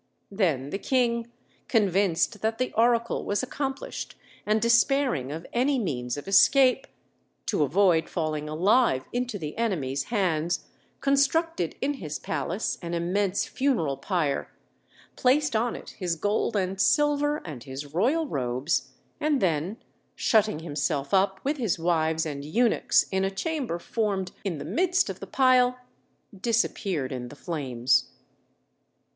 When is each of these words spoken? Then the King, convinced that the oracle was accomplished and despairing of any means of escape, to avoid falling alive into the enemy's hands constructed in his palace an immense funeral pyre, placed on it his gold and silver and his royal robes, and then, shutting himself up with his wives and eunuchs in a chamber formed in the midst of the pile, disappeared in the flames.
Then 0.31 0.71
the 0.71 0.79
King, 0.79 1.31
convinced 1.67 2.41
that 2.41 2.57
the 2.57 2.73
oracle 2.73 3.23
was 3.23 3.43
accomplished 3.43 4.15
and 4.47 4.59
despairing 4.59 5.31
of 5.31 5.45
any 5.53 5.77
means 5.77 6.17
of 6.17 6.27
escape, 6.27 6.87
to 7.45 7.61
avoid 7.61 8.09
falling 8.09 8.49
alive 8.49 9.05
into 9.13 9.37
the 9.37 9.55
enemy's 9.59 10.05
hands 10.05 10.65
constructed 11.01 11.75
in 11.81 11.93
his 12.01 12.17
palace 12.17 12.79
an 12.81 12.95
immense 12.95 13.45
funeral 13.45 13.95
pyre, 13.95 14.51
placed 15.15 15.55
on 15.55 15.75
it 15.75 15.91
his 15.91 16.15
gold 16.15 16.55
and 16.55 16.81
silver 16.81 17.37
and 17.45 17.65
his 17.65 17.93
royal 17.93 18.25
robes, 18.25 18.93
and 19.19 19.39
then, 19.39 19.77
shutting 20.15 20.61
himself 20.61 21.13
up 21.13 21.39
with 21.43 21.57
his 21.57 21.77
wives 21.77 22.25
and 22.25 22.43
eunuchs 22.43 23.03
in 23.11 23.23
a 23.23 23.29
chamber 23.29 23.77
formed 23.77 24.31
in 24.43 24.57
the 24.57 24.65
midst 24.65 25.11
of 25.11 25.19
the 25.19 25.27
pile, 25.27 25.77
disappeared 26.41 27.11
in 27.11 27.27
the 27.27 27.35
flames. 27.35 28.09